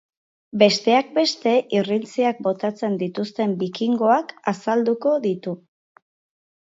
Besteak 0.61 1.11
beste, 1.17 1.51
irrintziak 1.79 2.41
botatzen 2.49 2.97
dituzten 3.03 3.55
bikingoak 3.65 4.35
azalduko 4.53 5.17
ditu. 5.31 5.55